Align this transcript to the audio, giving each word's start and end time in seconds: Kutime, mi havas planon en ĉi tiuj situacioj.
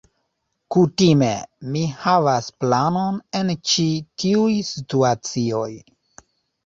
Kutime, 0.75 1.27
mi 1.75 1.83
havas 2.05 2.47
planon 2.63 3.21
en 3.43 3.53
ĉi 3.73 3.87
tiuj 4.25 4.59
situacioj. 4.75 5.69